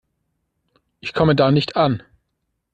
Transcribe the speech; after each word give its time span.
Ich 0.99 1.13
komme 1.13 1.35
da 1.35 1.51
nicht 1.51 1.75
an. 1.75 2.01